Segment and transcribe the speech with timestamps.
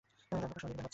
[0.31, 0.89] Live location ওদিকে দেখাচ্ছে।